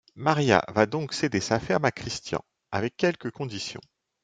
[0.15, 3.81] Maria va donc céder sa ferme à Christian, avec quelques conditions.